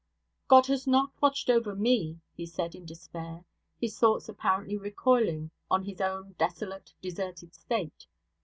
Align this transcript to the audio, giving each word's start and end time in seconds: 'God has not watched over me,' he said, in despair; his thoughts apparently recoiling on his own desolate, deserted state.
'God 0.47 0.65
has 0.65 0.87
not 0.87 1.11
watched 1.21 1.47
over 1.47 1.75
me,' 1.75 2.21
he 2.35 2.47
said, 2.47 2.73
in 2.73 2.87
despair; 2.87 3.45
his 3.79 3.99
thoughts 3.99 4.27
apparently 4.27 4.75
recoiling 4.75 5.51
on 5.69 5.83
his 5.83 6.01
own 6.01 6.31
desolate, 6.39 6.95
deserted 7.03 7.53
state. 7.53 8.07